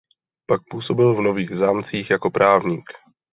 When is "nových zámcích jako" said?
1.21-2.29